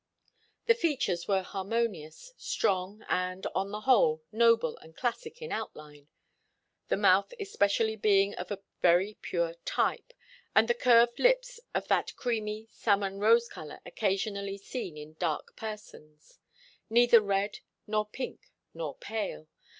The 0.65 0.73
features 0.73 1.27
were 1.27 1.43
harmonious, 1.43 2.33
strong 2.35 3.05
and, 3.07 3.45
on 3.53 3.69
the 3.69 3.81
whole, 3.81 4.23
noble 4.31 4.75
and 4.77 4.95
classic 4.97 5.43
in 5.43 5.51
outline, 5.51 6.07
the 6.87 6.97
mouth 6.97 7.35
especially 7.39 7.95
being 7.95 8.33
of 8.33 8.49
a 8.49 8.63
very 8.81 9.19
pure 9.21 9.53
type, 9.63 10.11
and 10.55 10.67
the 10.67 10.73
curved 10.73 11.19
lips 11.19 11.59
of 11.75 11.87
that 11.89 12.15
creamy, 12.15 12.67
salmon 12.71 13.19
rose 13.19 13.47
colour 13.47 13.79
occasionally 13.85 14.57
seen 14.57 14.97
in 14.97 15.13
dark 15.19 15.55
persons 15.55 16.39
neither 16.89 17.21
red, 17.21 17.59
nor 17.85 18.07
pink 18.09 18.49
nor 18.73 18.95
pale. 18.97 19.49